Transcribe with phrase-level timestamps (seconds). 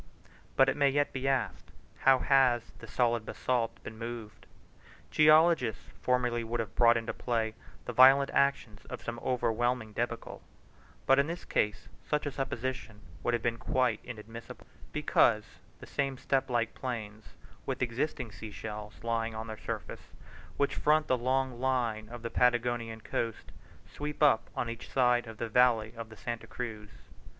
[0.55, 1.69] But it may yet be asked,
[1.99, 4.47] how has the solid basalt been moved?
[5.11, 7.53] Geologists formerly would have brought into play
[7.85, 10.41] the violent action of some overwhelming debacle;
[11.05, 15.43] but in this case such a supposition would have been quite inadmissible, because,
[15.79, 17.35] the same step like plains
[17.67, 20.13] with existing sea shells lying on their surface,
[20.57, 23.51] which front the long line of the Patagonian coast,
[23.87, 26.89] sweep up on each side of the valley of Santa Cruz.